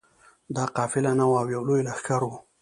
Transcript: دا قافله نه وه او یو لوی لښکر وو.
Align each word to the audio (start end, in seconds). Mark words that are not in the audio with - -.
دا 0.55 0.63
قافله 0.77 1.11
نه 1.19 1.25
وه 1.29 1.37
او 1.43 1.47
یو 1.55 1.63
لوی 1.67 1.81
لښکر 1.87 2.21
وو. 2.27 2.35